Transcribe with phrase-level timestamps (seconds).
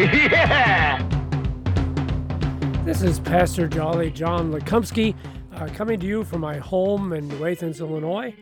[0.10, 0.96] Yeah!
[2.86, 5.14] This is Pastor Jolly John Lekumsky
[5.52, 8.34] uh, coming to you from my home in New Athens, Illinois.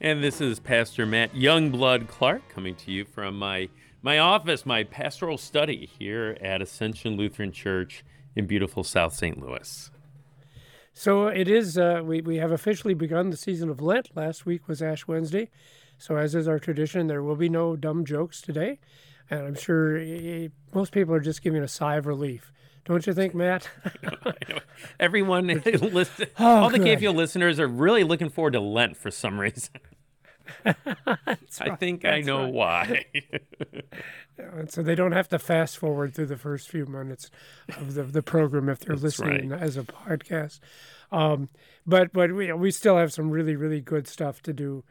[0.00, 3.68] And this is Pastor Matt Youngblood Clark coming to you from my
[4.02, 8.04] my office, my pastoral study here at Ascension Lutheran Church
[8.34, 9.40] in beautiful South St.
[9.40, 9.92] Louis.
[10.92, 14.10] So it is, uh, we, we have officially begun the season of Lent.
[14.16, 15.50] Last week was Ash Wednesday.
[15.98, 18.78] So, as is our tradition, there will be no dumb jokes today.
[19.30, 22.52] And I'm sure eh, most people are just giving a sigh of relief.
[22.84, 23.68] Don't you think, Matt?
[25.00, 27.02] Everyone, listen, Oh, all the good.
[27.14, 29.72] Listeners are really looking forward to Lent for some reason.
[30.62, 32.52] That's I right, think I know right.
[32.52, 33.04] why.
[34.68, 37.30] So they don't have to fast forward through the first few minutes
[37.78, 39.62] of the, the program if they're That's listening right.
[39.62, 40.60] as a podcast.
[41.10, 41.48] Um,
[41.86, 44.84] but but we, we still have some really, really good stuff to do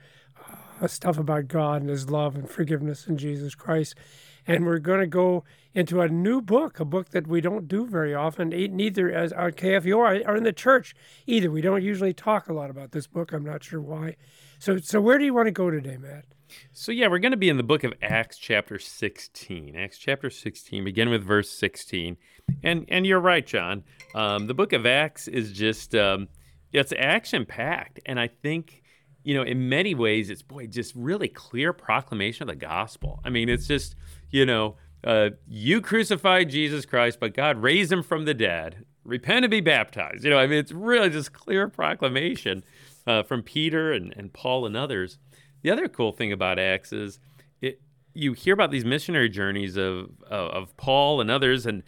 [0.92, 3.96] stuff about God and His love and forgiveness in Jesus Christ.
[4.46, 7.86] And we're going to go into a new book, a book that we don't do
[7.86, 10.94] very often, neither as our KFUO or, or in the church
[11.26, 11.50] either.
[11.50, 13.32] We don't usually talk a lot about this book.
[13.32, 14.18] I'm not sure why.
[14.60, 16.26] So, so where do you want to go today, Matt?
[16.72, 19.76] So yeah, we're going to be in the book of Acts chapter 16.
[19.76, 22.18] Acts chapter 16, begin with verse 16.
[22.64, 23.84] And and you're right, John.
[24.14, 26.28] Um, the book of Acts is just um,
[26.72, 28.83] it's action packed, and I think
[29.24, 33.20] you know in many ways it's boy just really clear proclamation of the gospel.
[33.24, 33.96] I mean, it's just
[34.30, 38.86] you know uh, you crucified Jesus Christ, but God raised him from the dead.
[39.04, 40.24] Repent and be baptized.
[40.24, 42.64] You know, I mean, it's really just clear proclamation
[43.06, 45.20] uh, from Peter and, and Paul and others.
[45.62, 47.20] The other cool thing about Acts is
[47.62, 47.82] it
[48.14, 51.84] you hear about these missionary journeys of of, of Paul and others and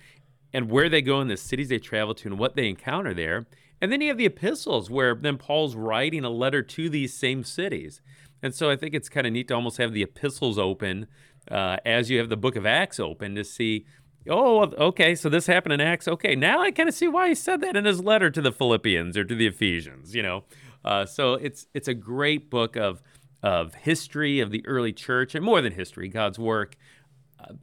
[0.54, 3.46] and where they go in the cities they travel to and what they encounter there.
[3.82, 7.44] And then you have the epistles where then Paul's writing a letter to these same
[7.44, 8.02] cities.
[8.42, 11.08] And so I think it's kind of neat to almost have the epistles open
[11.50, 13.86] uh, as you have the book of Acts open to see,
[14.30, 16.08] oh, okay, so this happened in Acts.
[16.08, 18.52] Okay, now I kind of see why he said that in his letter to the
[18.52, 20.44] Philippians or to the Ephesians, you know.
[20.84, 23.02] Uh, so it's it's a great book of
[23.42, 26.76] of history of the early church and more than history, God's work.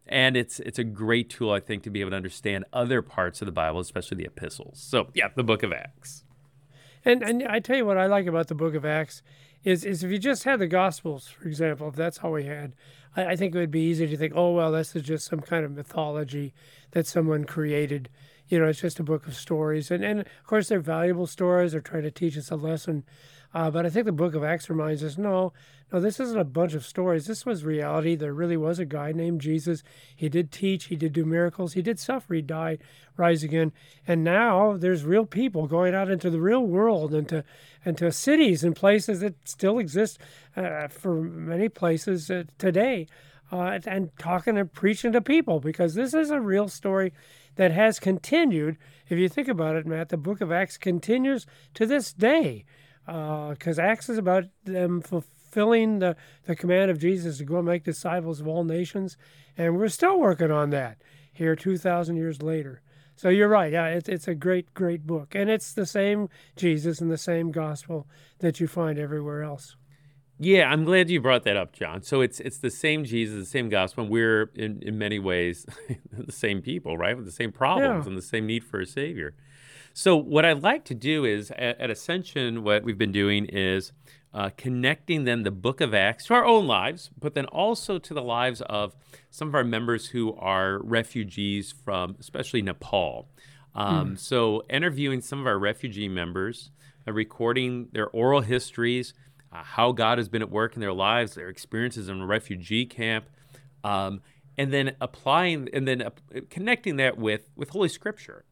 [0.06, 3.43] And it's it's a great tool, I think, to be able to understand other parts
[3.43, 4.81] of the Bible, especially the epistles.
[4.81, 6.25] So yeah, the book of Acts.
[7.04, 9.22] And and I tell you what I like about the Book of Acts
[9.65, 12.75] is is if you just had the Gospels, for example, if that's all we had,
[13.16, 15.41] I, I think it would be easy to think, oh well, this is just some
[15.41, 16.54] kind of mythology
[16.92, 18.09] that someone created.
[18.48, 21.72] You know, it's just a book of stories, and and of course they're valuable stories.
[21.72, 23.04] They're trying to teach us a lesson.
[23.54, 25.52] Uh, but I think the Book of Acts reminds us, no,
[25.92, 27.26] no, this isn't a bunch of stories.
[27.26, 28.14] This was reality.
[28.14, 29.82] There really was a guy named Jesus.
[30.16, 30.86] He did teach.
[30.86, 31.74] He did do miracles.
[31.74, 32.32] He did suffer.
[32.32, 32.82] He died,
[33.18, 33.72] rise again.
[34.06, 37.44] And now there's real people going out into the real world, into
[37.84, 40.18] into cities and places that still exist
[40.56, 43.06] uh, for many places uh, today,
[43.50, 47.12] uh, and talking and preaching to people because this is a real story
[47.56, 48.78] that has continued.
[49.10, 52.64] If you think about it, Matt, the Book of Acts continues to this day
[53.06, 57.66] Uh, because Acts is about them fulfilling the, the command of Jesus to go and
[57.66, 59.16] make disciples of all nations.
[59.56, 60.98] And we're still working on that
[61.32, 62.80] here 2,000 years later.
[63.16, 63.72] So you're right.
[63.72, 65.34] Yeah, it's, it's a great, great book.
[65.34, 68.06] And it's the same Jesus and the same gospel
[68.38, 69.76] that you find everywhere else.
[70.38, 72.02] Yeah, I'm glad you brought that up, John.
[72.02, 74.04] So it's it's the same Jesus, the same gospel.
[74.04, 75.66] And we're in, in many ways
[76.12, 77.16] the same people, right?
[77.16, 78.08] With the same problems Yeah.
[78.08, 79.34] and the same need for a savior.
[79.94, 83.92] So what I'd like to do is at, at Ascension, what we've been doing is
[84.34, 88.14] uh, connecting then the Book of Acts to our own lives, but then also to
[88.14, 88.97] the lives of
[89.30, 93.28] some of our members who are refugees from, especially Nepal.
[93.74, 96.71] Um, So interviewing some of our refugee members,
[97.06, 99.12] uh, recording their oral histories,
[99.53, 102.86] uh, how God has been at work in their lives, their experiences in a refugee
[102.86, 103.28] camp,
[103.84, 104.22] um,
[104.56, 106.09] and then applying and then
[106.50, 108.44] connecting that with with Holy Scripture.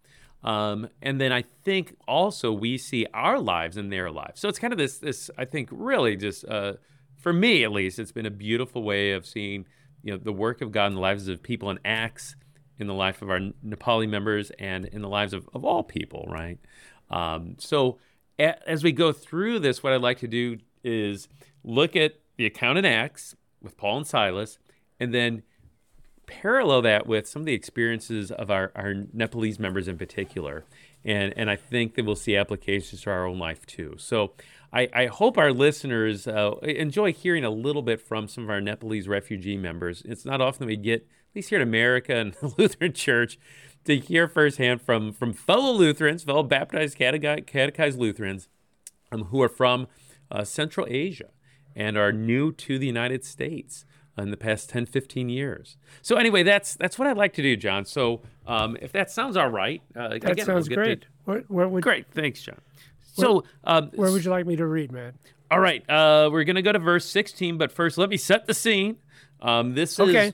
[0.43, 4.41] Um, and then I think also we see our lives in their lives.
[4.41, 6.75] So it's kind of this this I think really just uh,
[7.17, 9.67] for me at least it's been a beautiful way of seeing
[10.03, 12.37] you know the work of God in the lives of people in Acts,
[12.79, 16.27] in the life of our Nepali members, and in the lives of, of all people,
[16.31, 16.59] right?
[17.11, 17.99] Um, so
[18.39, 21.29] a- as we go through this, what I'd like to do is
[21.63, 24.59] look at the account in Acts with Paul and Silas,
[24.99, 25.43] and then
[26.31, 30.65] parallel that with some of the experiences of our, our Nepalese members in particular.
[31.05, 33.97] And, and I think that we'll see applications to our own life too.
[33.99, 34.33] So
[34.73, 38.61] I, I hope our listeners uh, enjoy hearing a little bit from some of our
[38.61, 40.03] Nepalese refugee members.
[40.05, 43.39] It's not often we get, at least here in America and the Lutheran Church,
[43.87, 48.49] to hear firsthand from, from fellow Lutherans, fellow baptized catechized Lutherans
[49.11, 49.89] um, who are from
[50.31, 51.31] uh, Central Asia
[51.75, 53.85] and are new to the United States
[54.19, 55.77] in the past 10, 15 years.
[56.03, 57.85] So anyway, that's that's what I'd like to do, John.
[57.85, 61.07] So um, if that sounds all right, uh, That again, sounds we'll great.
[61.27, 62.59] to- would great, thanks, John.
[63.15, 65.13] So um, where would you like me to read, man?
[65.51, 68.55] all right, uh, we're gonna go to verse 16, but first let me set the
[68.55, 68.97] scene.
[69.41, 70.29] Um, this Okay.
[70.29, 70.33] is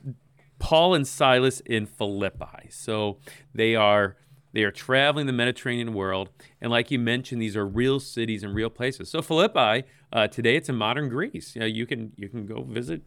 [0.58, 2.68] Paul and Silas in Philippi.
[2.70, 3.18] So
[3.54, 4.16] they are
[4.52, 6.30] they are traveling the Mediterranean world,
[6.60, 9.10] and like you mentioned, these are real cities and real places.
[9.10, 11.54] So Philippi uh, today it's in modern Greece.
[11.54, 13.02] You, know, you can you can go visit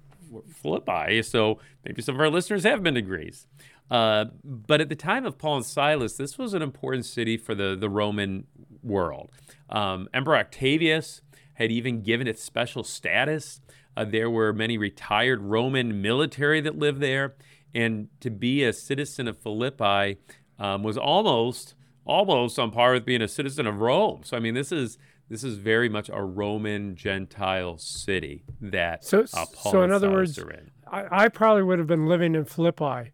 [0.54, 1.22] Philippi.
[1.24, 3.48] So maybe some of our listeners have been to Greece.
[3.90, 7.56] Uh, but at the time of Paul and Silas, this was an important city for
[7.56, 8.46] the, the Roman
[8.84, 9.31] world.
[9.70, 11.22] Um, Emperor Octavius
[11.56, 13.62] had even given it special status.
[13.98, 17.36] Uh, there were many retired Roman military that lived there.
[17.74, 20.18] And to be a citizen of Philippi
[20.58, 21.75] um, was almost
[22.06, 24.22] almost on par with being a citizen of Rome.
[24.24, 24.98] So I mean, this is
[25.30, 30.38] this is very much a Roman Gentile city that So- uh, so in other words,
[30.40, 30.72] are in.
[30.92, 33.12] I, I probably would have been living in Philippi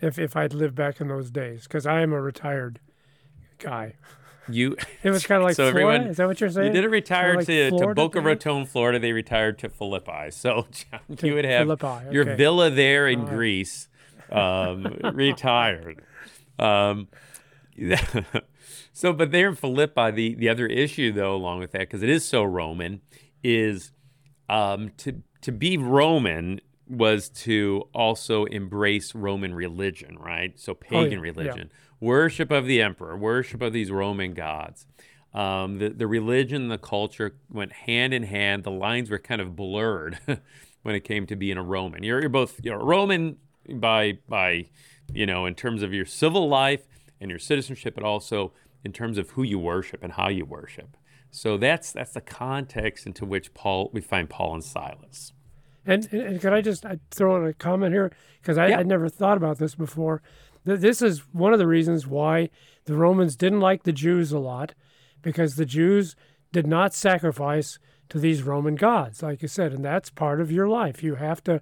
[0.00, 2.80] if, if I'd lived back in those days because I am a retired
[3.58, 3.94] guy.
[4.48, 5.88] You It was kind of like so Florida.
[5.92, 6.66] everyone Is that what you're saying?
[6.66, 8.26] You didn't retire like to, to Boca today?
[8.26, 8.98] Raton, Florida.
[8.98, 10.30] They retired to Philippi.
[10.32, 12.34] So John, To you would have Philippi, your okay.
[12.36, 13.88] villa there in Greece,
[14.30, 14.82] um,
[15.14, 16.02] retired.
[16.58, 17.08] Um,
[18.94, 22.08] so, but there in Philippi, the, the other issue, though, along with that, because it
[22.08, 23.00] is so Roman,
[23.42, 23.90] is
[24.48, 30.58] um, to to be Roman was to also embrace Roman religion, right?
[30.58, 31.18] So pagan Oh, yeah, yeah.
[31.18, 34.86] religion, worship of the emperor, worship of these Roman gods.
[35.34, 38.62] Um, the the religion, the culture went hand in hand.
[38.62, 40.18] The lines were kind of blurred
[40.82, 42.04] when it came to being a Roman.
[42.04, 43.38] You're you're both you're a Roman
[43.68, 44.66] by by
[45.12, 46.86] you know in terms of your civil life
[47.20, 48.52] and your citizenship, but also
[48.84, 50.96] in terms of who you worship and how you worship.
[51.30, 55.32] So that's that's the context into which Paul we find Paul and Silas.
[55.86, 58.12] And, and, and could I just uh, throw in a comment here?
[58.40, 58.78] Because I Yeah.
[58.78, 60.22] I'd never thought about this before.
[60.64, 62.48] This is one of the reasons why
[62.86, 64.74] the Romans didn't like the Jews a lot,
[65.20, 66.16] because the Jews
[66.52, 67.78] did not sacrifice
[68.08, 71.02] to these Roman gods, like you said, and that's part of your life.
[71.02, 71.60] You have to,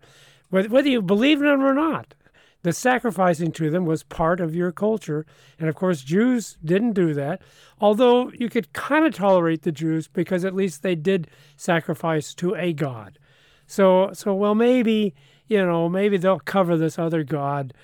[0.51, 2.15] whether, whether you believe in them or not,
[2.63, 5.27] the sacrificing to them was part of your culture.
[5.59, 7.43] And of course, Jews didn't do that,
[7.81, 12.55] although you could kind of tolerate the Jews because at least they did sacrifice to
[12.55, 13.19] a god.
[13.67, 15.15] So, so well, maybe
[15.53, 17.75] you know, maybe they'll cover this other god.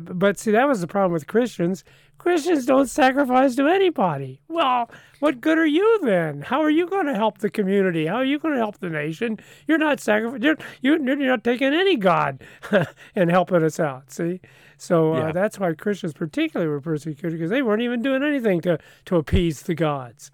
[0.00, 1.84] But see, that was the problem with Christians.
[2.16, 4.40] Christians don't sacrifice to anybody.
[4.48, 4.90] Well,
[5.20, 6.40] what good are you then?
[6.40, 8.06] How are you going to help the community?
[8.06, 9.38] How are you going to help the nation?
[9.66, 10.42] You're not sacrificing.
[10.42, 10.56] You're,
[10.98, 12.42] you're, not taking any god
[13.14, 14.10] and helping us out.
[14.10, 14.40] See,
[14.78, 15.32] so uh, Yeah.
[15.32, 19.62] that's why Christians particularly were persecuted because they weren't even doing anything to to appease
[19.62, 20.30] the gods.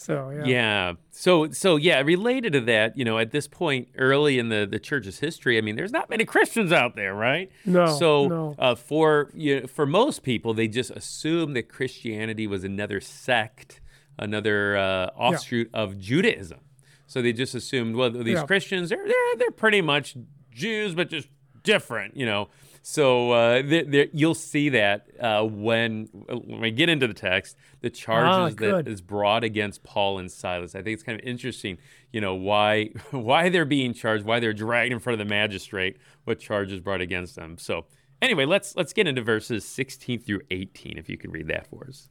[0.00, 0.44] So yeah.
[0.44, 0.92] Yeah.
[1.10, 4.78] So so yeah, related to that, you know, at this point early in the the
[4.78, 7.50] church's history, I mean, there's not many Christians out there, right?
[7.66, 8.54] No, So no.
[8.58, 13.80] Uh, for you know, for most people, they just assumed that Christianity was another sect,
[14.18, 16.60] another uh, offshoot of Judaism.
[17.06, 18.46] So they just assumed, well, these Yeah.
[18.46, 20.16] Christians, they're they're they're pretty much
[20.52, 21.28] Jews, but just
[21.62, 22.48] different, you know.
[22.82, 27.90] So uh, th- you'll see that uh, when when we get into the text, the
[27.90, 28.88] charges that good.
[28.88, 30.74] is brought against Paul and Silas.
[30.74, 31.78] I think it's kind of interesting,
[32.10, 35.98] you know, why why they're being charged, why they're dragged in front of the magistrate,
[36.24, 37.58] what charges brought against them.
[37.58, 37.84] So
[38.22, 41.86] anyway, let's let's get into verses 16 through 18, if you could read that for
[41.86, 42.08] us.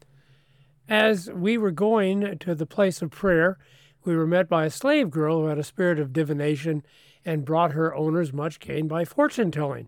[0.87, 3.57] As we were going to the place of prayer,
[4.03, 6.83] we were met by a slave girl who had a spirit of divination
[7.25, 9.87] and brought her owners much gain by fortune telling.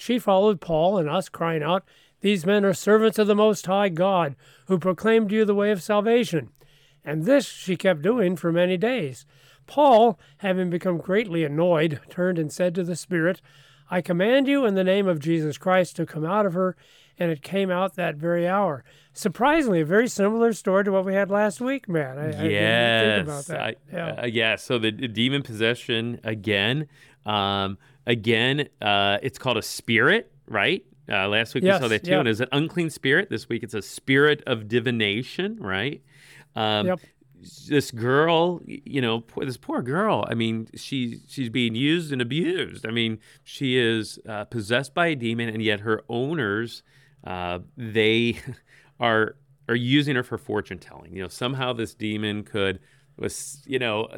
[0.00, 1.84] She followed Paul and us, crying out,
[2.22, 4.34] These men are servants of the Most High God,
[4.66, 6.48] who proclaimed you the way of salvation.
[7.04, 9.26] And this she kept doing for many days.
[9.66, 13.42] Paul, having become greatly annoyed, turned and said to the Spirit,
[13.90, 16.76] I command you in the name of Jesus Christ to come out of her.
[17.18, 18.82] And it came out that very hour.
[19.12, 22.16] Surprisingly, a very similar story to what we had last week, man.
[22.16, 23.60] I, I didn't yes, think about that.
[23.60, 24.22] I- yeah.
[24.22, 24.56] uh, yeah.
[24.56, 26.88] So the, the demon possession again,
[27.26, 27.76] um,
[28.06, 30.84] again, uh, it's called a spirit, right?
[31.10, 32.20] Uh, last week we saw that too, yeah.
[32.20, 33.28] and it's an unclean spirit.
[33.30, 36.02] This week it's a spirit of divination, right?
[36.54, 37.00] Um, Yep.
[37.68, 40.24] this girl, you know, poor, this poor girl.
[40.28, 42.86] I mean, she she's being used and abused.
[42.86, 46.82] I mean, she is uh, possessed by a demon, and yet her owners,
[47.24, 48.38] uh, they
[49.00, 49.36] are
[49.68, 51.14] are using her for fortune telling.
[51.14, 52.78] You know, somehow this demon could
[53.16, 54.08] was you know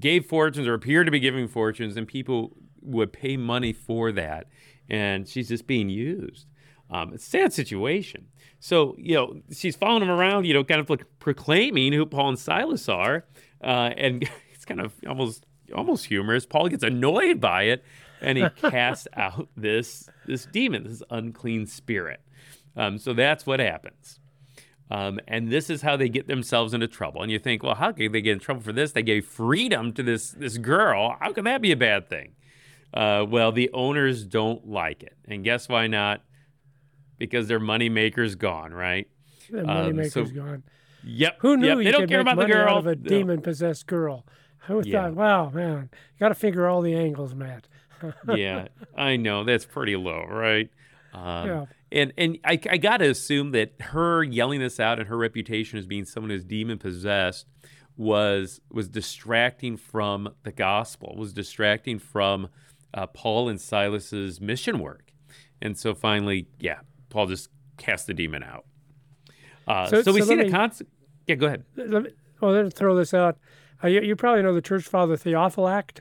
[0.00, 2.56] gave fortunes or appeared to be giving fortunes, and people
[2.88, 4.46] would pay money for that,
[4.88, 6.46] and she's just being used.
[6.90, 8.26] Um, it's a sad situation.
[8.60, 12.30] So, you know, she's following him around, you know, kind of like proclaiming who Paul
[12.30, 13.24] and Silas are.
[13.62, 16.46] Uh, and it's kind of almost almost humorous.
[16.46, 17.84] Paul gets annoyed by it
[18.20, 22.20] and he casts out this this demon, this unclean spirit.
[22.76, 24.20] Um, so that's what happens.
[24.90, 27.22] Um, and this is how they get themselves into trouble.
[27.22, 28.92] And you think, well, how could they get in trouble for this?
[28.92, 31.16] They gave freedom to this this girl.
[31.20, 32.32] How can that be a bad thing?
[32.94, 35.16] Uh, well, the owners don't like it.
[35.26, 36.22] And guess why not?
[37.18, 39.08] Because their moneymaker's gone, right?
[39.50, 40.62] The Um, moneymaker's so- gone.
[41.04, 41.36] Yep.
[41.40, 41.78] Who knew yep.
[41.78, 42.68] you They don't could care about the girl.
[42.68, 44.26] out of a demon possessed girl?
[44.66, 45.04] Who Yeah.
[45.04, 45.14] thought?
[45.14, 47.68] Wow, man, you got to figure all the angles, Matt.
[48.36, 50.70] yeah, I know that's pretty low, right?
[51.14, 51.64] Um, Yeah.
[51.90, 55.78] And and I, I got to assume that her yelling this out and her reputation
[55.78, 57.46] as being someone who's demon possessed
[57.96, 62.48] was was distracting from the gospel, was distracting from
[62.94, 65.12] uh, Paul and Silas's mission work,
[65.62, 66.78] and so finally, yeah,
[67.10, 68.64] Paul just cast the demon out.
[69.66, 70.90] Uh, so, So- we so see the me- concept.
[71.26, 71.64] Yeah, go ahead.
[71.76, 73.36] Let me, well, let me throw this out.
[73.84, 76.00] Uh, you, you probably know the church father Theophylact.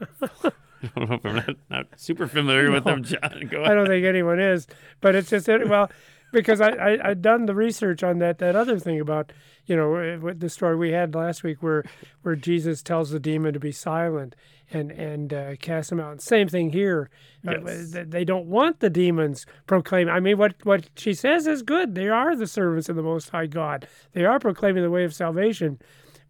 [0.00, 3.48] I don't know if I'm not, not super familiar with them, John.
[3.50, 3.70] Go ahead.
[3.72, 4.66] I don't think anyone is,
[5.00, 5.90] but it's just well
[6.34, 9.32] because I I I done the research on that that other thing about
[9.66, 11.84] you know eh, the story we had last week where
[12.22, 14.36] where Jesus tells the demon to be silent
[14.70, 16.20] and and uh, cast him out.
[16.20, 17.08] Same thing here.
[17.46, 17.90] Uh, Yes.
[17.92, 20.12] they- they don't want the demons proclaiming.
[20.12, 21.94] I mean, what what she says is good.
[21.94, 23.86] They are the servants of the Most High God.
[24.12, 25.78] They are proclaiming the way of salvation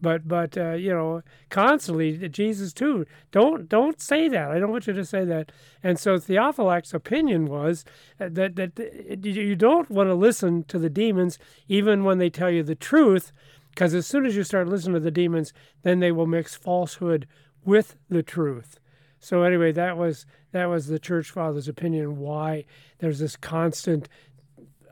[0.01, 3.07] but but uh, you know constantly Jesus too.
[3.33, 4.51] Don't don't say that.
[4.51, 5.53] I don't want you to say that.
[5.83, 7.85] And so Theophylact's opinion was
[8.21, 12.31] uh, that that that you don't want to listen to the demons even when they
[12.31, 13.33] tell you the truth,
[13.71, 17.27] because as soon as you start listening to the demons, then they will mix falsehood
[17.65, 18.79] with the truth.
[19.19, 22.19] So anyway, that was that was the church father's opinion.
[22.19, 22.67] Why
[22.99, 24.09] there's this constant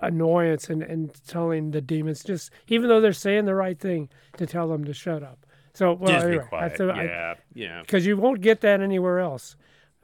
[0.02, 4.44] annoyance and, and telling the demons just even though they're saying the right thing to
[4.47, 5.47] tell them to shut up.
[5.75, 6.68] So well, Just anyway, be quiet.
[6.68, 7.80] that's the- I- yeah, yeah.
[7.80, 9.56] because you won't get that anywhere else.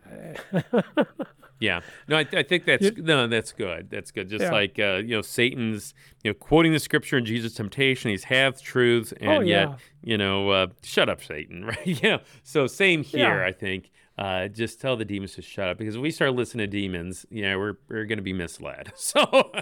[1.60, 3.90] Yeah, no, I, I think that's no, that's good.
[3.90, 4.28] That's good.
[4.28, 4.52] Just Yeah.
[4.52, 8.12] like uh, you know, Satan's you know quoting the scripture in Jesus' temptation.
[8.12, 9.74] He's half truths, and Oh, yet yeah.
[10.04, 12.00] you know, uh, shut up, Satan, right?
[12.00, 12.18] yeah.
[12.44, 13.40] So same here.
[13.40, 13.44] Yeah.
[13.46, 16.68] I think uh, just tell the demons to shut up because if we start listening
[16.68, 18.92] to demons, you know, we're we're going to be misled.
[18.96, 19.52] So,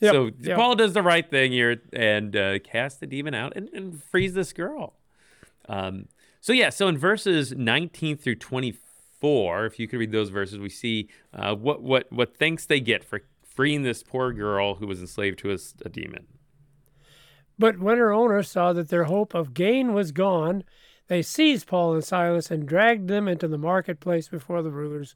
[0.00, 0.56] Yep, so yep.
[0.56, 4.34] Paul does the right thing here and uh, casts the demon out and, and frees
[4.34, 4.94] this girl.
[5.68, 6.06] Um,
[6.40, 10.70] so yeah, so in verses 19 through 24, if you could read those verses, we
[10.70, 15.00] see uh, what what what thanks they get for freeing this poor girl who was
[15.00, 16.26] enslaved to a demon.
[17.58, 20.64] But when her owners saw that their hope of gain was gone,
[21.08, 25.14] they seized Paul and Silas and dragged them into the marketplace before the rulers.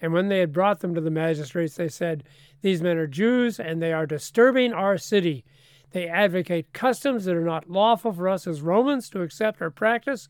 [0.00, 2.24] And when they had brought them to the magistrates, they said,
[2.60, 5.44] These men are Jews, and they are disturbing our city.
[5.90, 10.28] They advocate customs that are not lawful for us as Romans to accept or practice.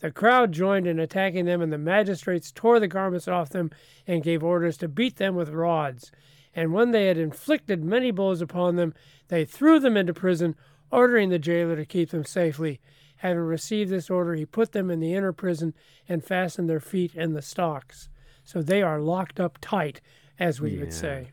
[0.00, 3.70] The crowd joined in attacking them, and the magistrates tore the garments off them
[4.06, 6.10] and gave orders to beat them with rods.
[6.54, 8.94] And when they had inflicted many blows upon them,
[9.28, 10.56] they threw them into prison,
[10.90, 12.80] ordering the jailer to keep them safely.
[13.16, 15.74] Having received this order, he put them in the inner prison
[16.08, 18.08] and fastened their feet in the stocks.
[18.44, 20.00] So they are locked up tight,
[20.38, 21.32] as we would say.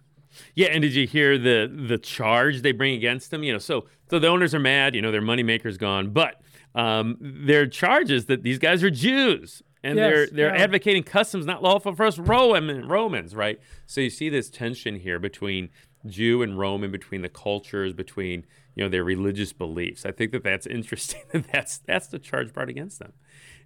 [0.55, 3.43] Yeah, and did you hear the the charge they bring against them?
[3.43, 4.95] You know, so so the owners are mad.
[4.95, 6.41] You know, their moneymaker's gone, but
[6.73, 9.61] um, their charge is that these guys are Jews.
[9.83, 10.61] And they're they're yeah.
[10.61, 13.59] advocating customs not lawful for us Roman Romans, right?
[13.88, 15.69] So you see this tension here between
[16.05, 20.05] Jew and Roman, between the cultures, between you know their religious beliefs.
[20.05, 21.21] I think that that's interesting.
[21.31, 23.13] that that's that's the charge brought against them.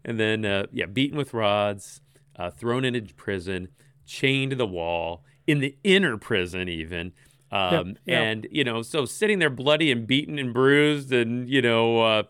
[0.03, 2.01] And then uh, yeah, beaten with rods,
[2.35, 3.69] uh, thrown into prison,
[4.05, 7.13] chained to the wall in the inner prison even.
[7.51, 8.21] Um, yeah.
[8.21, 12.24] And you know, so sitting there bloody and beaten and bruised, and you know, uh,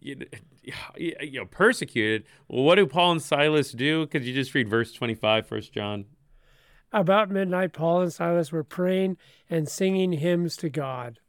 [0.00, 0.16] you,
[0.96, 2.24] you know, persecuted.
[2.48, 4.06] Well, what do Paul and Silas do?
[4.06, 6.06] Could you just read verse 25, First John?
[6.92, 9.16] About midnight, Paul and Silas were praying
[9.48, 11.20] and singing hymns to God.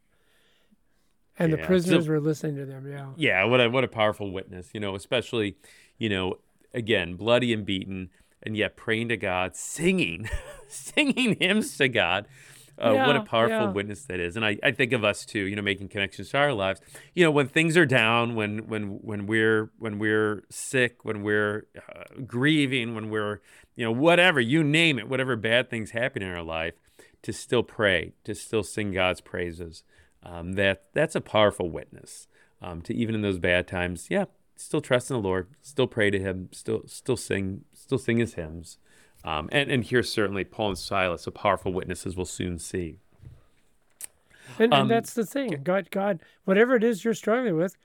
[1.39, 3.07] And Yeah, the so- prisoners were listening to them, yeah.
[3.15, 4.69] Yeah, what a what a powerful witness.
[4.73, 5.55] You know, especially,
[5.97, 6.37] you know,
[6.73, 8.09] again, bloody and beaten,
[8.43, 10.29] and yet praying to God, singing,
[10.67, 12.27] singing hymns to God.
[12.79, 13.71] uh, what a powerful yeah.
[13.71, 14.35] witness that is.
[14.35, 16.81] And I, I think of us too, you know, making connections to our lives.
[17.13, 21.67] You know, when things are down, when when when we're when we're sick, when we're
[21.77, 23.41] uh, grieving, when we're
[23.75, 26.73] you know whatever you name it, whatever bad things happen in our life,
[27.23, 29.83] to still pray, to still sing God's praises.
[30.25, 32.27] Um, that that's a powerful witness.
[32.61, 34.25] Um, to even in those bad times, yeah,
[34.55, 38.35] still trust in the Lord, still pray to Him, still still sing, still sing His
[38.35, 38.77] hymns.
[39.25, 42.99] Um, and and here certainly Paul and Silas, a powerful witnesses, we'll soon see.
[44.59, 45.61] And, Um, and that's the thing.
[45.63, 47.75] God, God, whatever it is you're struggling with,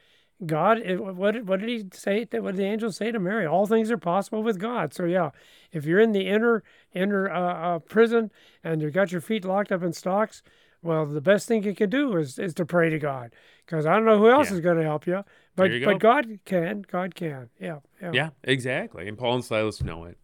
[0.44, 2.26] God, what did- what did he say?
[2.30, 3.46] What did the angel say to Mary?
[3.46, 4.94] All things are possible with God.
[4.94, 5.30] So yeah,
[5.72, 6.62] if you're in the inner
[6.94, 8.30] inner uh, uh, prison
[8.62, 10.42] and you've got your feet locked up in stocks,
[10.82, 13.32] well, the best thing you can do is is to pray to God,
[13.66, 14.54] because I don't know who else Yeah.
[14.54, 15.24] is going to help you,
[15.56, 15.98] but you but go.
[15.98, 16.82] God can.
[16.90, 17.50] God can.
[17.60, 17.78] Yeah.
[18.00, 18.10] Yeah.
[18.12, 19.08] Yeah, exactly.
[19.08, 20.18] And Paul and Silas know it.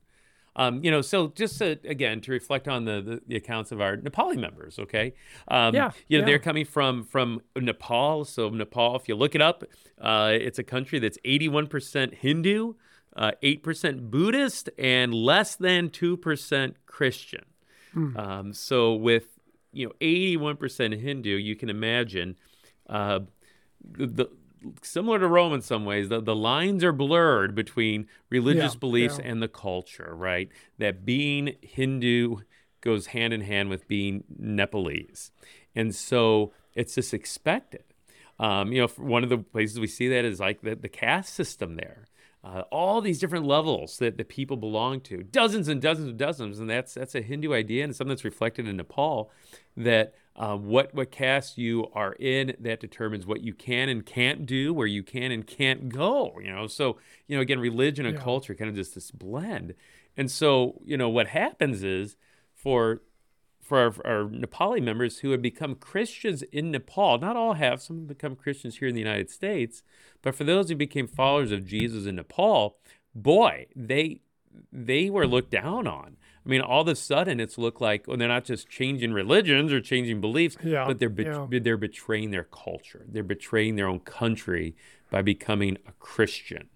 [0.57, 3.81] Um, you know, so just to, again to reflect on the, the, the accounts of
[3.81, 5.13] our Nepali members, okay?
[5.49, 6.27] Um, Yeah, you know, yeah.
[6.27, 8.25] they're coming from from Nepal.
[8.25, 9.65] So Nepal, if you look it up,
[10.01, 12.75] uh, it's a country that's 81% Hindu,
[13.17, 17.45] uh, 8% Buddhist, and less than 2% Christian.
[17.93, 18.17] Hmm.
[18.17, 19.34] Um, so with
[19.75, 22.37] you know 81% Hindu, you can imagine
[22.89, 23.21] uh,
[23.83, 24.31] the, the
[24.83, 29.19] similar to Rome in some ways, the, the lines are blurred between religious Yeah, beliefs
[29.19, 29.31] yeah.
[29.31, 30.49] and the culture, right?
[30.79, 32.39] That being Hindu
[32.81, 35.31] goes hand in hand with being Nepalese.
[35.75, 37.85] And so it's just expected.
[38.39, 41.35] Um, you know, one of the places we see that is like the, the caste
[41.35, 42.05] system there.
[42.45, 46.59] Uh, all these different levels that the people belong to, dozens and dozens and dozens,
[46.59, 49.31] and that's that's a Hindu idea and something that's reflected in Nepal.
[49.79, 54.45] That uh, what what caste you are in that determines what you can and can't
[54.45, 56.39] do, where you can and can't go.
[56.43, 56.99] You know, so
[57.29, 58.23] you know again, religion and Yeah.
[58.23, 59.75] culture kind of just this blend,
[60.15, 62.15] and so you know what happens is
[62.53, 63.01] for
[63.65, 67.19] for our, our Nepali members who have become Christians in Nepal.
[67.19, 69.83] Not all have, some have become Christians here in the United States,
[70.23, 72.77] but for those who became followers of Jesus in Nepal,
[73.15, 74.21] boy, they
[74.73, 76.17] they were looked down on.
[76.47, 79.73] I mean, all of a sudden, it's looked like well, they're not just changing religions
[79.73, 81.47] or changing beliefs, Yeah, but they're bet- yeah.
[81.61, 83.05] they're betraying their culture.
[83.09, 84.77] They're betraying their own country
[85.11, 86.69] by becoming a Christian.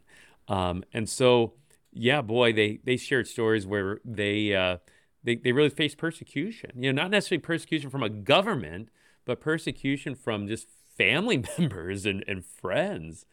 [0.49, 1.53] Um, and so,
[1.93, 4.79] yeah, boy, they they shared stories where they uh,
[5.25, 6.71] they they really face persecution.
[6.77, 8.89] You know, not necessarily persecution from a government,
[9.25, 13.25] but persecution from just family members and, and friends.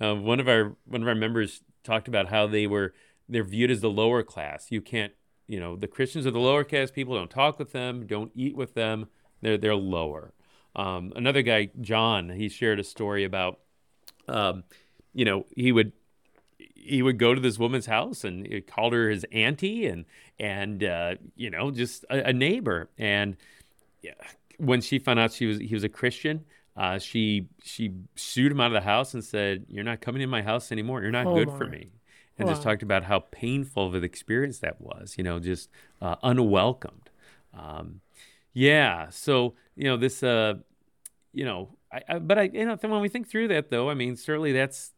[0.00, 2.94] Uh, one of our one of our members talked about how they were
[3.28, 4.66] they're viewed as the lower class.
[4.70, 5.12] You can't,
[5.46, 7.14] you know, the Christians are the lower class people.
[7.14, 8.06] Don't talk with them.
[8.06, 9.08] Don't eat with them.
[9.40, 10.32] They're they're lower.
[10.76, 13.60] Um, another guy, John, he shared a story about,
[14.26, 14.64] um,
[15.12, 15.92] you know, he would
[16.84, 20.04] he would go to this woman's house and he called her his auntie and
[20.38, 23.36] and uh, you know just a, a neighbor and
[24.02, 24.12] yeah,
[24.58, 26.44] when she found out she was he was a Christian,
[26.76, 30.28] uh, she she shooed him out of the house and said, "You're not coming in
[30.30, 31.02] my house anymore.
[31.02, 31.88] You're not Oh, good for me."
[32.38, 35.14] And just talked about how painful of an experience that was.
[35.16, 35.70] You know, just
[36.02, 37.10] uh, unwelcomed.
[37.56, 38.00] Um,
[38.52, 39.08] yeah.
[39.10, 40.22] So you know this.
[40.22, 40.54] Uh,
[41.32, 43.94] you know, I, I but I you know when we think through that though, I
[43.94, 44.92] mean certainly that's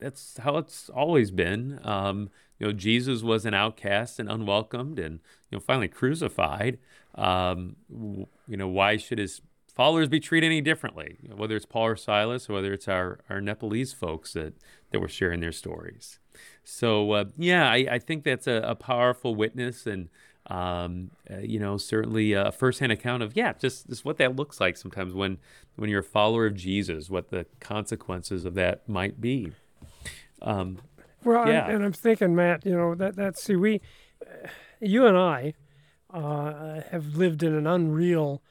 [0.00, 1.80] that's how it's always been.
[1.84, 6.78] Um, you know, Jesus was an outcast and unwelcomed, and you know, finally crucified.
[7.14, 9.40] Um, w- you know, why should his
[9.74, 11.16] followers be treated any differently?
[11.22, 14.54] You know, whether it's Paul or Silas, or whether it's our our Nepalese folks that
[14.90, 16.18] that were sharing their stories.
[16.64, 20.08] So uh, yeah, I, I think that's a, a powerful witness, and
[20.46, 24.60] um, uh, you know, certainly a firsthand account of yeah, just, just what that looks
[24.60, 25.38] like sometimes when
[25.76, 29.52] when you're a follower of Jesus, what the consequences of that might be.
[30.42, 30.78] Um,
[31.24, 31.66] Well, Yeah.
[31.66, 33.80] and, and I'm thinking, Matt, you know, that that see, we,
[34.26, 34.48] uh,
[34.80, 35.54] you and I,
[36.12, 38.42] uh, have lived in an unreal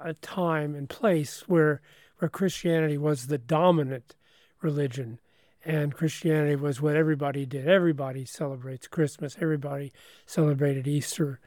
[0.00, 1.80] uh, time and place where
[2.18, 4.16] where Christianity was the dominant
[4.62, 5.20] religion,
[5.64, 7.68] and Christianity was what everybody did.
[7.68, 9.36] Everybody celebrates Christmas.
[9.40, 9.92] Everybody
[10.24, 11.40] celebrated Easter.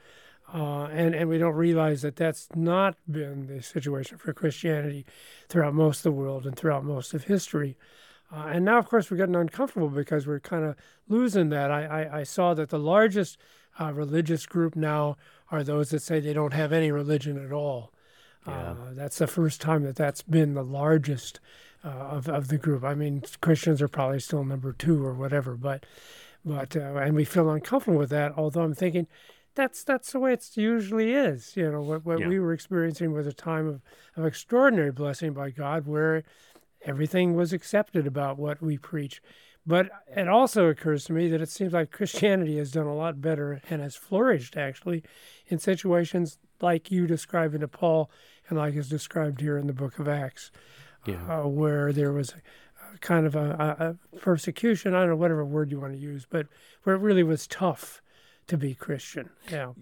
[0.51, 5.05] Uh, and, and we don't realize that that's not been the situation for Christianity
[5.47, 7.77] throughout most of the world and throughout most of history.
[8.31, 10.75] Uh, and now, of course, we're getting uncomfortable because we're kind of
[11.07, 11.71] losing that.
[11.71, 13.37] I, I, I saw that the largest
[13.79, 15.17] uh, religious group now
[15.51, 17.91] are those that say they don't have any religion at all.
[18.45, 21.39] Uh, that's the first time that that's been the largest
[21.83, 22.83] uh, of, of the group.
[22.83, 25.85] I mean, Christians are probably still number two or whatever, but
[26.45, 28.33] but uh, and we feel uncomfortable with that.
[28.37, 29.07] Although I'm thinking
[29.55, 31.55] that's that's the way it usually is.
[31.57, 32.27] You know, what what Yeah.
[32.27, 33.81] we were experiencing was a time of,
[34.15, 36.23] of extraordinary blessing by God, where
[36.85, 39.21] everything was accepted about what we preach.
[39.65, 43.21] But it also occurs to me that it seems like Christianity has done a lot
[43.21, 45.03] better and has flourished actually
[45.47, 48.09] in situations like you describe in Paul
[48.47, 50.49] and like is described here in the book of Acts,
[51.05, 51.41] Yeah.
[51.43, 55.15] uh, where there was a, a kind of a, a, a persecution, I don't know,
[55.17, 56.47] whatever word you want to use, but
[56.83, 58.01] where it really was tough
[58.47, 59.29] to be Christian.
[59.51, 59.73] Yeah.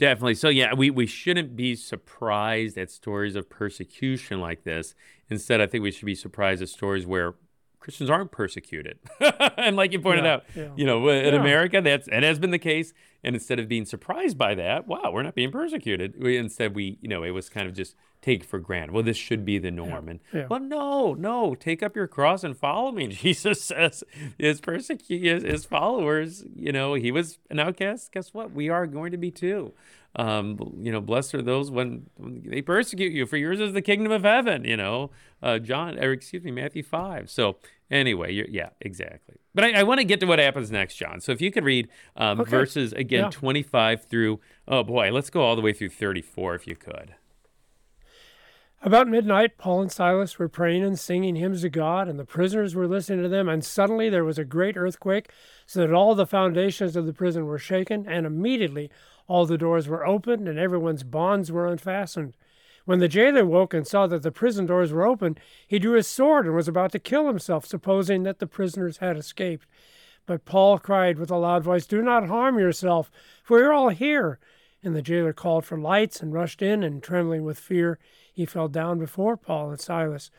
[0.00, 0.34] Definitely.
[0.34, 4.94] So yeah, we, we shouldn't be surprised at stories of persecution like this.
[5.28, 7.34] Instead, I think we should be surprised at stories where
[7.80, 8.98] Christians aren't persecuted.
[9.56, 10.68] and like you pointed Yeah, out, yeah.
[10.74, 11.40] you know, in Yeah.
[11.40, 12.92] America, that's that has been the case.
[13.22, 16.14] And instead of being surprised by that, wow, we're not being persecuted.
[16.22, 18.92] We, instead, we, you know, it was kind of just take for granted.
[18.92, 20.08] Well, this should be the norm.
[20.08, 20.46] And yeah.
[20.50, 23.06] well, no, no, take up your cross and follow me.
[23.08, 24.04] Jesus says
[24.38, 26.44] his persecute his, his followers.
[26.54, 28.12] You know, he was an outcast.
[28.12, 28.52] Guess what?
[28.52, 29.72] We are going to be too.
[30.16, 34.10] Um, you know, blessed are those when, they persecute you, for yours is the kingdom
[34.10, 34.64] of heaven.
[34.64, 35.10] You know,
[35.42, 37.30] uh, John, or excuse me, Matthew five.
[37.30, 37.58] So
[37.90, 39.36] anyway, you're, yeah, exactly.
[39.54, 41.20] But I, I want to get to what happens next, John.
[41.20, 42.50] So if you could read um, Okay.
[42.50, 43.30] verses again, Yeah.
[43.30, 44.40] twenty five through.
[44.66, 47.14] Oh boy, let's go all the way through thirty four, if you could.
[48.82, 52.74] About midnight, Paul and Silas were praying and singing hymns to God, and the prisoners
[52.74, 53.46] were listening to them.
[53.46, 55.30] And suddenly there was a great earthquake,
[55.66, 58.90] so that all the foundations of the prison were shaken, and immediately
[59.28, 62.34] all the doors were opened, and everyone's bonds were unfastened.
[62.86, 65.36] When the jailer woke and saw that the prison doors were open,
[65.68, 69.18] he drew his sword and was about to kill himself, supposing that the prisoners had
[69.18, 69.66] escaped.
[70.24, 73.10] But Paul cried with a loud voice, Do not harm yourself,
[73.42, 74.38] for you're all here.
[74.82, 77.98] And the jailer called for lights and rushed in, and trembling with fear,
[78.40, 80.30] he fell down before Paul and Silas.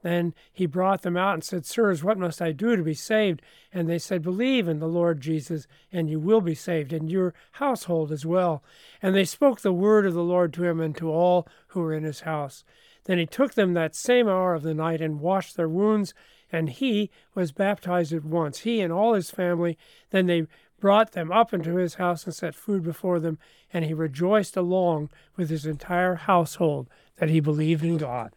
[0.00, 3.42] Then he brought them out and said, Sirs, what must I do to be saved?
[3.74, 7.34] And they said, Believe in the Lord Jesus, and you will be saved, and your
[7.52, 8.64] household as well.
[9.02, 11.92] And they spoke the word of the Lord to him and to all who were
[11.92, 12.64] in his house.
[13.04, 16.14] Then he took them that same hour of the night and washed their wounds,
[16.50, 19.76] and he was baptized at once, he and all his family.
[20.08, 20.46] Then they
[20.82, 23.38] brought them up into his house and set food before them,
[23.72, 28.32] and he rejoiced along with his entire household that he believed in God.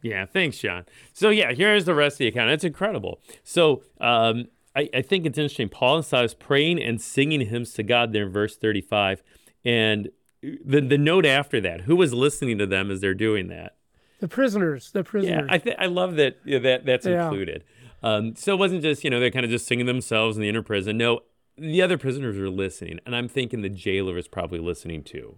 [0.00, 0.86] Yeah, thanks, John.
[1.12, 2.48] So yeah, here's the rest of the account.
[2.50, 3.20] It's incredible.
[3.42, 5.68] So um, I, I think it's interesting.
[5.68, 9.22] Paul and Silas praying and singing hymns to God there in verse 35.
[9.64, 10.10] And
[10.42, 13.74] the, the note after that, who was listening to them as they're doing that?
[14.20, 15.48] The prisoners, the Yeah, prisoners.
[15.50, 17.24] I, th- I love that yeah, that that's Yeah.
[17.24, 17.64] included.
[18.02, 20.48] Um, so it wasn't just, you know, they're kind of just singing themselves in the
[20.48, 20.96] inner prison.
[20.96, 21.20] No,
[21.56, 23.00] the other prisoners are listening.
[23.06, 25.36] And I'm thinking the jailer is probably listening too.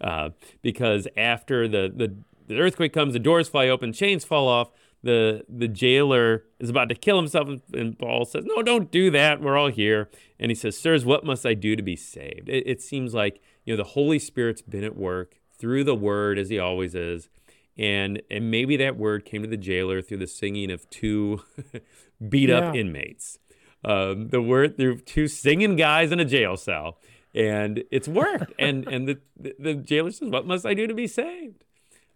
[0.00, 0.30] Uh,
[0.62, 2.14] because after the, the,
[2.48, 4.70] the earthquake comes, the doors fly open, chains fall off.
[5.02, 9.40] The, the jailer is about to kill himself, and Paul says, No, don't do that.
[9.42, 10.08] We're all here.
[10.40, 12.48] And he says, Sirs, what must I do to be saved?
[12.48, 16.38] It, it seems like you know the Holy Spirit's been at work through the word,
[16.38, 17.28] as he always is.
[17.76, 21.42] And, and maybe that word came to the jailer through the singing of two
[22.28, 22.80] beat up Yeah.
[22.80, 23.38] inmates.
[23.84, 26.98] Um, the word through two singing guys in a jail cell,
[27.34, 28.52] and it's worked.
[28.58, 31.64] and and the, the the jailer says, "What must I do to be saved?"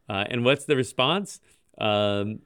[0.08, 1.40] Uh, and what's the response?
[1.76, 2.40] Um,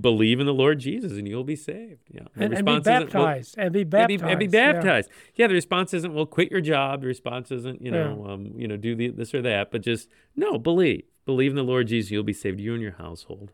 [0.00, 2.02] believe in the Lord Jesus, and you'll be saved.
[2.10, 3.54] Yeah, the and, and be response isn't, well, baptized.
[3.58, 4.22] and be and baptized.
[4.22, 4.72] be, and be yeah.
[4.72, 5.10] baptized.
[5.34, 5.46] Yeah.
[5.46, 7.02] the response isn't well, quit your job.
[7.02, 10.08] The response isn't you know, um, you know, do the, this or that, but just
[10.36, 12.10] no, believe, believe in the Lord Jesus.
[12.10, 13.52] You'll be saved, you and your household.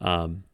[0.00, 0.44] Um,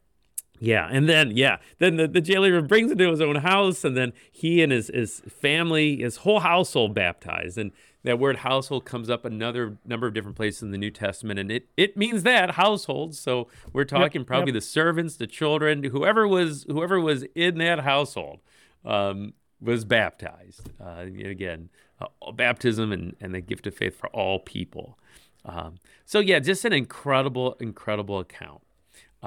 [0.59, 3.95] yeah, and then yeah, then the, the jailer brings him to his own house, and
[3.95, 7.57] then he and his his family, his whole household baptized.
[7.57, 7.71] And
[8.03, 11.51] that word household comes up another number of different places in the New Testament, and
[11.51, 13.15] it it means that household.
[13.15, 14.61] So we're talking probably yep.
[14.61, 18.39] the servants, the children, whoever was whoever was in that household
[18.83, 20.69] um, was baptized.
[20.81, 21.69] Uh, and again,
[22.01, 24.97] uh, baptism and, and the gift of faith for all people.
[25.45, 28.61] Um, so yeah, just an incredible, incredible account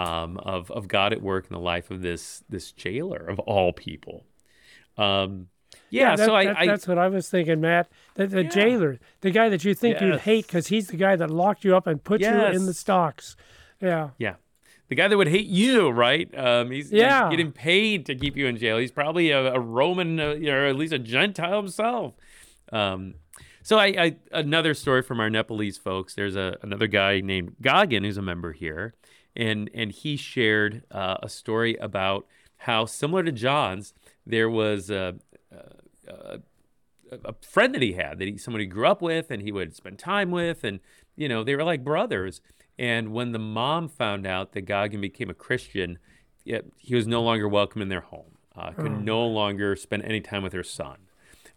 [0.08, 3.72] um, of of God at work in the life of this this jailer of all
[3.72, 4.24] people.
[4.96, 5.48] Um,
[5.90, 7.90] yeah, that- so I, that- I that's what I was thinking, Matt.
[8.14, 11.30] The, the jailer, the guy that you think you'd hate because he's the guy that
[11.30, 13.36] locked you up and put you in the stocks.
[13.80, 14.10] Yeah.
[14.18, 14.34] yeah,
[14.88, 16.28] the guy that would hate you, right?
[16.38, 17.30] Um, he's, he's Yeah.
[17.30, 18.76] getting paid to keep you in jail.
[18.76, 22.12] He's probably a, a Roman, uh, or at least a Gentile himself.
[22.72, 23.14] Um,
[23.62, 26.14] so I, I another story from our Nepalese folks.
[26.14, 28.94] There's a another guy named Gagan who's a member here,
[29.36, 32.26] and and he shared uh, a story about
[32.58, 33.94] how similar to John's,
[34.26, 35.16] there was a,
[36.06, 36.40] a,
[37.10, 39.74] a friend that he had that he somebody he grew up with and he would
[39.74, 40.80] spend time with, and
[41.16, 42.40] you know they were like brothers.
[42.78, 45.98] And when the mom found out that Gagan became a Christian,
[46.46, 48.38] it, he was no longer welcome in their home.
[48.56, 50.96] Uh, could no longer spend any time with her son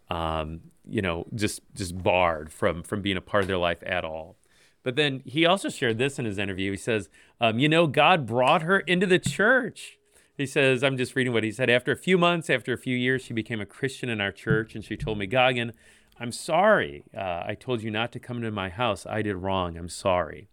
[0.09, 4.05] um, you know, just just barred from from being a part of their life at
[4.05, 4.35] all.
[4.83, 6.71] But then he also shared this in his interview.
[6.71, 9.97] He says, um, you know, God brought her into the church.
[10.37, 11.69] he says, I'm just reading what he said.
[11.69, 14.75] After a few months, after a few years, she became a Christian in our church,
[14.75, 15.71] and she told me, Gagan,
[16.19, 17.03] I'm sorry.
[17.15, 19.05] Uh, I told you not to come to my house.
[19.05, 19.77] I did wrong.
[19.77, 20.49] I'm sorry.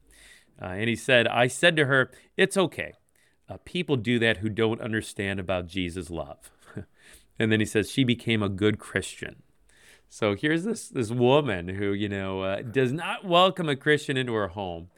[0.60, 2.92] Uh, and he said, I said to her, It's okay.
[3.48, 6.50] Uh, people do that who don't understand about Jesus' love.
[7.38, 9.42] and then he says, She became a good Christian.
[10.12, 14.34] So here's this, this woman who, you know, uh, does not welcome a Christian into
[14.34, 14.88] her home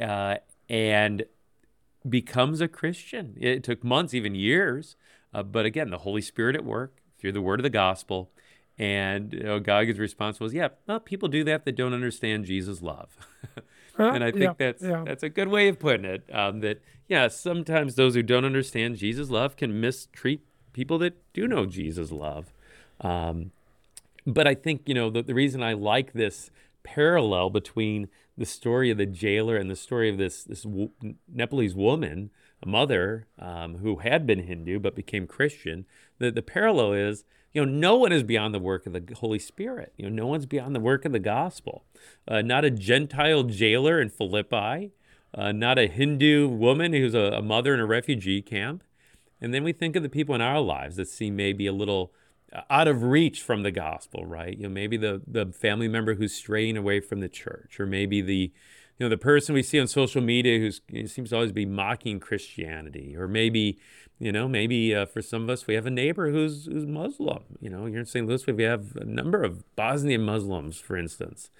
[0.00, 1.24] uh, and
[2.06, 3.36] becomes a Christian.
[3.40, 4.96] It took months, even years.
[5.32, 8.32] Uh, but again, the Holy Spirit at work through the word of the gospel.
[8.76, 12.80] And you know, Gagan's response was, "Yeah, well, people do that that don't understand Jesus'
[12.80, 13.16] love."
[13.98, 15.02] and I think yeah, that's yeah.
[15.04, 16.28] that's a good way of putting it.
[16.32, 21.48] Um, that yeah, sometimes those who don't understand Jesus' love can mistreat people that do
[21.48, 22.52] know Jesus' love.
[23.00, 23.50] Um,
[24.28, 26.50] but I think you know the, the reason I like this
[26.82, 30.90] parallel between the story of the jailer and the story of this this w-
[31.32, 32.30] Nepalese woman,
[32.62, 35.86] a mother um, who had been Hindu but became Christian.
[36.18, 39.38] The the parallel is you know no one is beyond the work of the Holy
[39.38, 39.92] Spirit.
[39.96, 41.84] You know no one's beyond the work of the gospel.
[42.26, 44.92] Uh, not a Gentile jailer in Philippi,
[45.34, 48.84] uh, not a Hindu woman who's a, a mother in a refugee camp.
[49.40, 52.12] And then we think of the people in our lives that seem maybe a little
[52.70, 54.56] out of reach from the gospel, right?
[54.56, 58.20] You know, maybe the the family member who's straying away from the church, or maybe
[58.20, 58.52] the
[58.98, 62.20] you know the person we see on social media who seems to always be mocking
[62.20, 63.78] Christianity, or maybe
[64.18, 67.44] you know maybe uh, for some of us we have a neighbor who's who's Muslim.
[67.60, 68.26] You know, here in St.
[68.26, 71.50] Louis we have a number of Bosnian Muslims, for instance.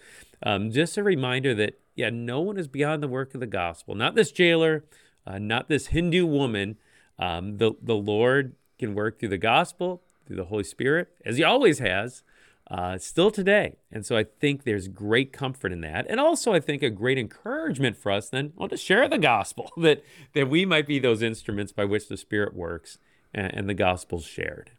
[0.42, 3.94] Um, just a reminder that yeah, no one is beyond the work of the gospel.
[3.94, 4.84] Not this jailer,
[5.26, 6.76] uh, not this Hindu woman.
[7.18, 11.42] Um, the the Lord can work through the gospel through the Holy Spirit, as He
[11.42, 12.22] always has,
[12.70, 13.78] uh, still today.
[13.90, 16.06] And so I think there's great comfort in that.
[16.08, 19.72] And also, I think a great encouragement for us then well, to share the gospel,
[19.78, 22.98] that, that we might be those instruments by which the Spirit works
[23.32, 24.70] and, and the gospel's shared.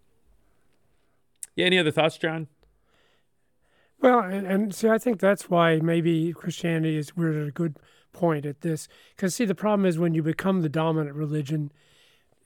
[1.55, 2.47] Yeah, any other thoughts, John?
[4.01, 7.77] Well, and, and see, I think that's why maybe Christianity is we're at a good
[8.13, 8.87] point at this.
[9.15, 11.71] Because see, the problem is when you become the dominant religion,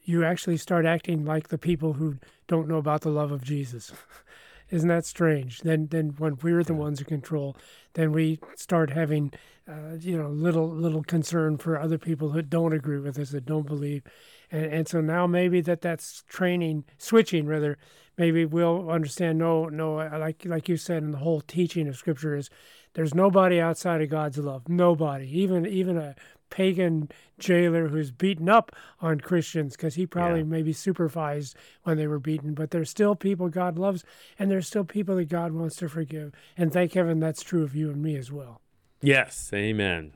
[0.04, 3.92] you actually start acting like the people who don't know about the love of Jesus.
[4.70, 5.60] Isn't that strange?
[5.60, 7.56] Then, then when we're the ones in control,
[7.94, 9.32] then we start having,
[9.68, 13.46] uh, you know, little little concern for other people who don't agree with us, that
[13.46, 14.04] don't believe,
[14.52, 17.78] and and so now maybe that that's training, switching rather.
[18.18, 19.38] Maybe we'll understand.
[19.38, 22.50] No, no, like like you said, in the whole teaching of Scripture is,
[22.94, 24.68] there's nobody outside of God's love.
[24.68, 26.16] Nobody, even even a
[26.54, 30.46] pagan jailer who's beaten up on Christians because he probably Yeah.
[30.46, 34.06] maybe supervised when they were beaten, but there's still people God loves,
[34.38, 36.32] and there's still people that God wants to forgive.
[36.56, 38.62] And thank heaven that's true of you and me as well.
[39.02, 40.14] Yes, amen.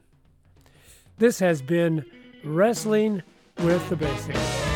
[1.18, 2.06] This has been
[2.44, 3.24] Wrestling
[3.58, 4.67] with the Basics.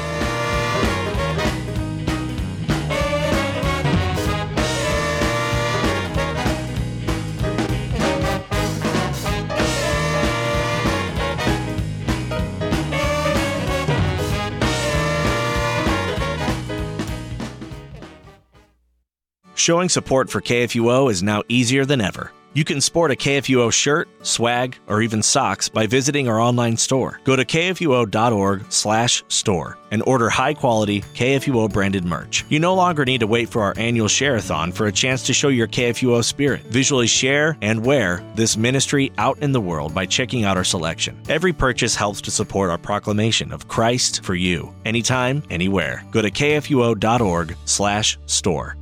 [19.62, 22.32] Showing support for KFUO is now easier than ever.
[22.54, 27.21] You can sport a KFUO shirt, swag, or even socks by visiting our online store.
[27.26, 32.43] Go to kfuo.org/store and order high-quality KFUO branded merch.
[32.50, 35.50] You no longer need to wait for our annual share-a-thon for a chance to show
[35.50, 36.63] your KFUO spirit.
[36.63, 41.21] Visually share and wear this ministry out in the world by checking out our selection.
[41.30, 46.04] Every purchase helps to support our proclamation of Christ for you, anytime, anywhere.
[46.10, 48.76] Go to kfuo.org/store.